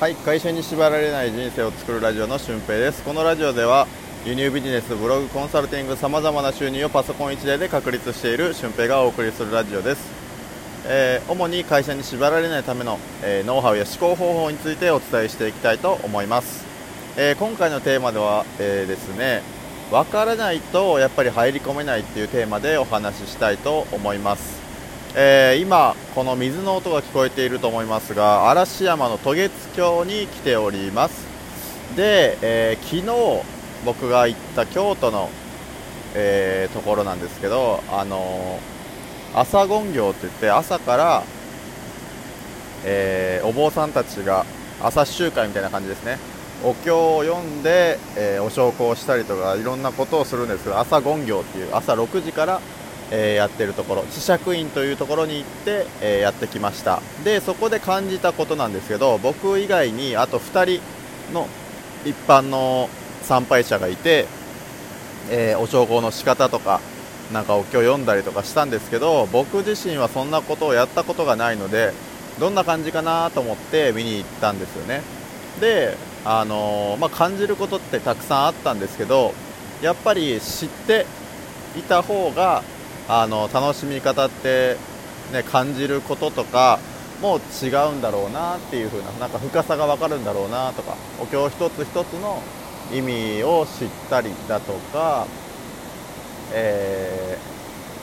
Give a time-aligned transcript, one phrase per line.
[0.00, 3.02] はい会社に縛られない人生を作るラジオの俊平です。
[3.02, 3.88] このラジオでは
[4.24, 10.08] 輸入ビジネスブログコンサルティングさまざまな収入をパソコン1台で確立している俊平がお送りするラジオです、
[10.86, 16.64] えー、主に会社に縛られないための、えー、ノウハウや思考方法についてお伝えしていきたいと思います、
[17.16, 19.42] えー、今回のテーマでは、えですね
[19.90, 24.67] 分からないとやっぱり入り込めないっていうテーマでお話ししたいと思います。
[25.20, 31.26] えー、今、この水の音が聞こえていると思いますが嵐山の渡月橋に来ております。
[31.96, 33.44] で、えー、昨日
[33.84, 35.28] 僕が行った京都の、
[36.14, 38.60] えー、ところなんですけど、あの
[39.34, 41.24] 朝権行って言って朝から、
[42.84, 44.46] えお坊さんたちが
[44.80, 46.18] 朝集会みたいな感じですね。
[46.62, 52.60] お経を読んで、えお焼香したりとかいろんなことをするんですけど朝権行っていう朝6時から
[53.10, 57.00] えー、やってるところ磁石院というところに行って、え、やってきました。
[57.24, 61.48] でそこで感じたことなんですけど僕以外にあと2人の
[62.04, 62.88] 一般の
[63.22, 64.26] 参拝者がいて、
[65.30, 66.80] えー、お焼香の仕方とか
[67.32, 71.92] なんかお経を読んだりとかしたんですけど僕自身はそんなことをやったことがないので
[72.40, 75.02] どんな感じかなと思って見に行ったんですよね。
[75.60, 79.32] であのまあ、感じることってたくさんあったんですけど
[79.80, 81.06] やっぱり知って
[81.76, 82.62] いた方が
[83.08, 84.76] あの楽しみ方って、
[85.32, 86.78] ね、感じることとか
[87.22, 92.42] も違うんだろうなっていう風ななんか深さが分かるんだろうなとかお経一つ一つの
[92.92, 95.26] 意味を知ったりだとか、
[96.52, 97.38] え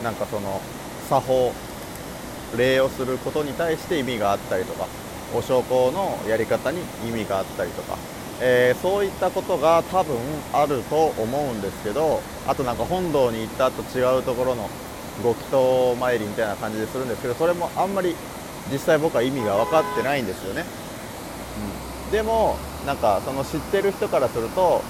[0.00, 0.60] ー、なんかその
[1.08, 1.52] 作法
[2.56, 4.86] 礼をすることに対して意味があったりとか
[5.34, 7.96] お焼香のやり方に意味があったりとか、
[8.40, 10.16] えー、そういったことが多分
[10.52, 14.68] あると思うんですけどあとなんか本堂に行ったと違うところの
[15.22, 18.14] ご祈祷参りみたいな感じでするんですけどそれもあんまり
[18.70, 20.64] 実際僕は意味が分かってないんですよね、
[22.04, 24.82] うん、でもなんかその知ってる人からすると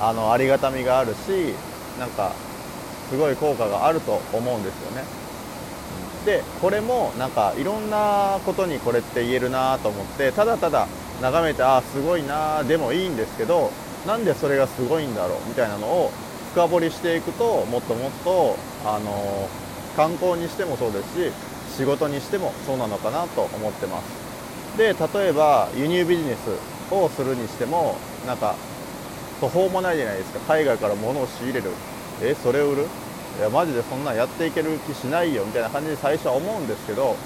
[0.00, 1.54] あのありがたみがあるし
[1.98, 2.32] なんか
[3.10, 5.02] すごい効果があると思うんですよね、
[6.26, 10.86] でこれもなんかいろんなことにこれって言えるなと思ってただただ
[11.22, 13.70] 眺めてああすごいなでもいいんですけど
[14.06, 16.12] なんでそれがすごいんだろうみたいなのを
[16.52, 19.67] 深掘りしていくともっともっとあのー
[19.98, 21.30] 観光にしてもそうです
[21.74, 24.78] し仕事にしてもそうなのかなと思ってます。
[24.78, 28.54] で例えば輸入ビジネスをするにしてもなんか
[29.40, 30.38] 途方もないじゃないですか。
[30.46, 31.70] 海外から物を仕入れる。
[32.22, 32.82] えそれを売る？
[33.38, 35.44] いやマジでそんなんやっていける気しないよ。
[35.44, 37.16] みたいな感じで最初は思うんですけど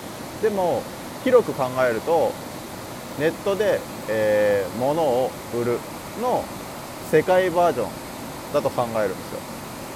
[0.41, 0.83] でも
[1.25, 2.33] 広く考えると
[3.21, 5.79] ネットで、えー、物を売る
[6.23, 6.43] の
[7.11, 7.91] 世界バージョン
[8.55, 9.52] だと考えるんですよ。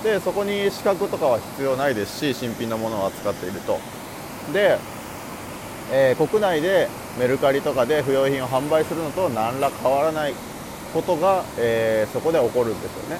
[0.06, 3.80] でそこに資格とかは必要ないですし新品のものを扱っていると。
[4.52, 4.78] で、
[5.90, 10.34] えー、国内でメルカリとかで不用品を販売するのと何ら変わらない
[10.94, 13.18] ことが、えー、そこで起こるんですよね。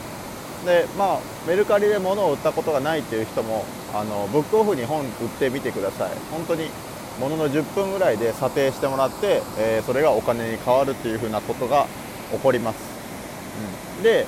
[0.65, 5.09] でまあメルカリで物を売ったことがないっていう人もあのブックオフに本売っ
[5.41, 6.11] てみてください。
[6.31, 6.71] 本当に
[7.19, 11.87] ものの10分ぐらいで査定してもらって、えー、それがお金に変わるっていうふうなことが
[12.31, 12.77] 起こります、
[13.97, 14.27] うん、で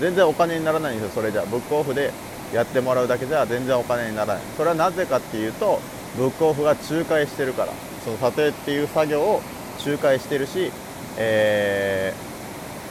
[0.00, 1.42] 全然お金にならないんですよそれじゃ。
[1.42, 2.12] ブックオフで
[2.52, 4.42] やってもらうだけじゃ全然お金にならない。
[4.56, 5.80] それはなぜかっていうと
[6.16, 7.72] ブックオフが仲介してるから。
[8.04, 9.40] その査定っていう作業を
[9.84, 10.70] 仲介してるし、
[11.16, 12.12] え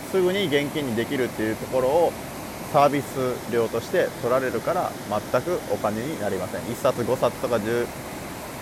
[0.07, 2.11] ー、すぐに現金にできるっていうところを
[2.73, 3.05] サービス
[3.53, 6.61] 料として取られるから全くお金になりません。
[6.61, 7.85] 1冊5冊とか10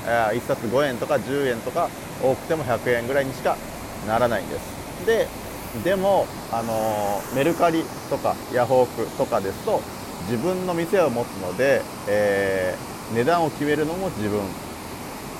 [0.05, 1.89] 1冊5円とか10円とか
[2.21, 3.55] 多くても100円ぐらいにしか
[4.07, 5.05] ならないんです。
[5.05, 5.27] で
[5.83, 9.81] でも、あのメルカリとかヤフオクとかですと
[10.29, 14.39] 自分の店を持つので、えー、値段を決めるのも自分、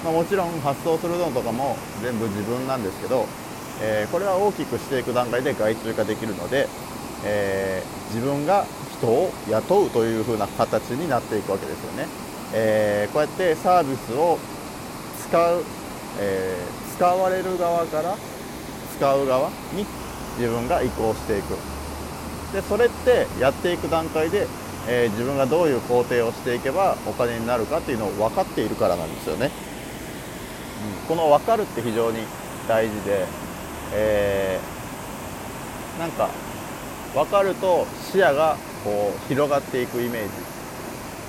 [0.06, 3.26] まあ、もちろん発送するのとかも全部自分なんですけど、
[3.82, 6.68] えー、これは大きくしていく段階で外注化できるので、
[7.26, 8.66] えー、自分が
[8.98, 12.08] 人を雇うという風な形になっていくわけですよね、
[12.54, 14.38] えこうやってサービスを
[15.28, 15.64] 使う、
[16.20, 16.56] え
[16.96, 18.16] 使われる側から
[18.98, 19.86] 使う側に
[20.38, 21.56] 自分が移行していく。
[22.54, 24.46] でそれってやっていく段階で、
[24.88, 29.52] えー、自分がどういう工程をしていけばお金になるかっていうのを分かっているからなんですよね、
[31.06, 32.20] うん、この分かるって非常に
[32.68, 33.26] 大事で、
[33.94, 36.30] えー、なんか
[37.14, 40.30] 分かると視野がこう広がっていくイメージ、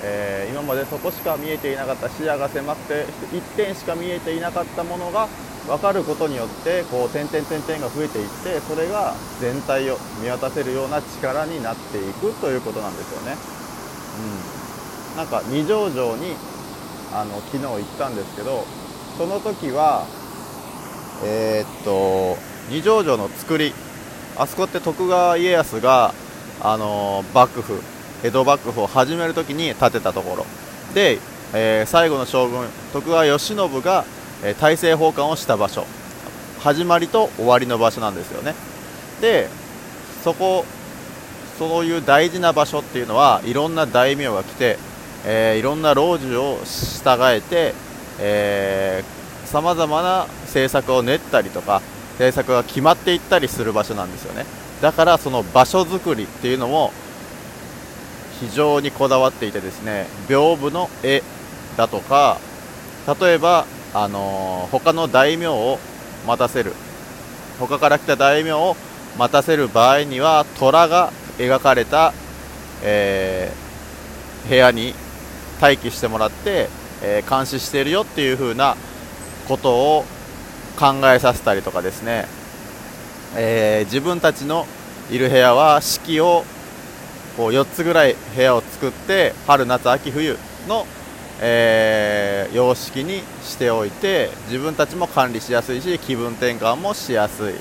[0.03, 3.05] えー、今までそこしか見えていなかった視野が狭くて
[3.35, 5.27] 一点しか見えていなかったものが
[5.67, 13.37] 分かることによってこう点々点々が増えていってそれが全体を見渡せるような力になっていくということなんですよね。
[15.11, 16.35] うん、なんか二条城に
[17.13, 18.65] あの昨日行ったんですけど
[19.17, 20.05] その時は
[21.23, 22.37] えー、っと
[22.69, 23.73] 二条城の作り。
[24.35, 26.13] あそこって徳川家康が、
[26.59, 27.92] あの、幕府。
[28.23, 30.45] 江戸幕府を始める時に建てたところ。
[30.93, 31.19] で、
[31.53, 34.05] えー、最後の将軍徳川慶喜が、
[34.43, 35.85] え、大政奉還をした場所。
[36.63, 38.55] 始まりと終わりの場所なんですよね。
[39.19, 39.49] で
[40.23, 40.65] そこ
[41.59, 44.77] そういう大事な場所っていうのはいろんな大名が来て、
[45.25, 47.73] えー、いろんな老中を従えて
[49.45, 51.81] さまざまな政策を練ったりとか
[52.13, 54.45] 政策が決まっていったりする場所なんですよね。
[54.81, 56.91] だからその場所づくりっていうのも
[58.49, 61.23] 非常にこだわっていてですね屏風の絵
[61.77, 62.37] だとか
[63.19, 65.79] 例えば、あのー、他の大名を
[66.27, 66.73] 待たせる
[67.59, 68.75] 他から来た大名を
[69.17, 72.13] 待たせる場合には虎が描かれた、
[72.83, 74.93] えー、部屋に
[75.61, 76.67] 待機してもらって、
[77.01, 78.75] えー、監視しているよっていう風な
[79.47, 80.05] ことを
[80.77, 82.25] 考えさせたりとかですね、
[83.37, 84.65] えー、自分たちの
[85.11, 86.43] いる部屋は四季を
[87.37, 90.37] こう4つぐらい部屋を作って春夏秋冬
[90.67, 90.85] の、
[91.41, 97.53] えー、様式にしておいて自分たちも管理しやすいし気分転換もしやすい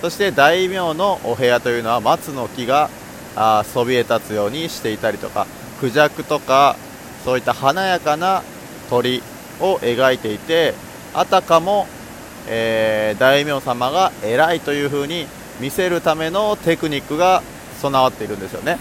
[0.00, 2.90] そして大名のお部屋というのは松の木が
[3.34, 5.46] あそびえ立つようにしていたりとか
[5.80, 6.76] クジャクとか
[7.24, 8.42] そういった華やかな
[8.90, 9.22] 鳥
[9.60, 10.74] を描いていて
[11.14, 11.86] あたかも、
[12.48, 15.26] えー、大名様が偉いという風に
[15.60, 17.42] 見せるためのテクニックが
[17.80, 18.78] 備わっているんですよね。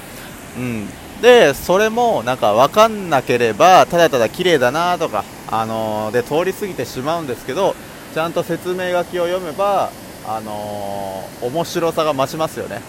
[0.57, 0.87] うん、
[1.21, 7.75] でそれもなんか分かんなければただただ綺麗だなとか、あのー、で通り過ぎてしまうんですけど
[8.13, 9.89] ちゃんと説明書きを読めば、
[10.25, 12.81] あのー、面白さが増しますよね。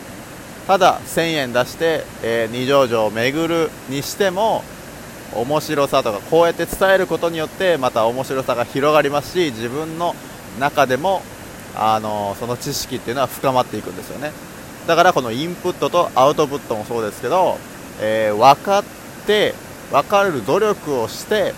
[0.67, 4.65] ただ1000円出して、えー、二条城を巡るにしても
[5.33, 10.15] 面白さとかこうやって伝えることによってまた面白さが広がりますし自分の
[10.59, 11.23] 中でも
[11.77, 14.33] あのその知識っていうのは深まっていくんですよね。
[14.87, 17.59] だからこのインプットとアウトプットもそうですけど、
[18.01, 18.85] えー、分かっ
[19.27, 19.55] て
[19.91, 21.55] 分かる努力をして、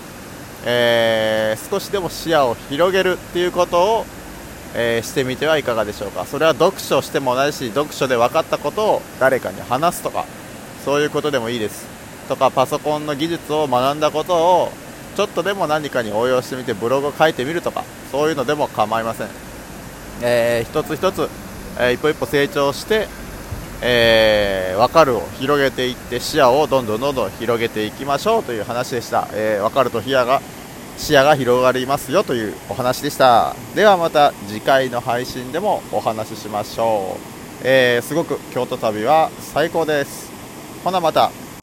[0.64, 4.06] えー、少しでも視野を広げるっていうことを、
[4.75, 6.25] えー、してみてはいかがでしょうか。
[6.25, 10.24] それは読書しても同じし読書で分かったことを誰かに話すとか
[10.84, 11.86] そういうことでもいいです。
[12.28, 14.72] とかパソコンの技術を学んだことを
[15.16, 19.28] ちょっとでも何かに応用してみてブログを書いてみるとかそういうのでも構いません、
[20.22, 21.28] えー、一つ一つ、
[21.78, 23.08] えー、一歩一歩成長して、
[23.80, 30.40] えー、分かるを広げていって視野をどんどんどんどん広げていきましょうという話でした、えー、分かると視野が
[30.96, 33.54] 視野が広がりますよというお話でした。
[33.76, 37.20] ではまた次回の配信でもお話ししましょう、
[37.62, 40.28] えー、すごく京都旅は最高です。
[40.82, 41.31] ほなまた。